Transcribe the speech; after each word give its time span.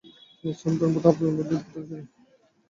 তিনি 0.37 0.53
সুলতান 0.59 0.89
প্রথম 0.93 1.09
আবদুল 1.11 1.31
মজিদের 1.35 1.59
পুত্র 1.63 1.77
ছিলেন। 1.87 2.05